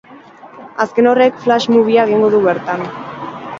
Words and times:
Azken 0.85 1.09
horrek, 1.11 1.37
flash 1.45 1.73
movie-a 1.75 2.09
egingo 2.11 2.33
du 2.37 2.43
bertan. 2.51 2.85